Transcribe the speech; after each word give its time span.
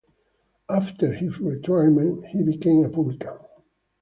After 0.67 1.13
his 1.13 1.39
retirement 1.39 2.25
he 2.29 2.41
became 2.41 2.83
a 2.83 2.89
publican. 2.89 3.37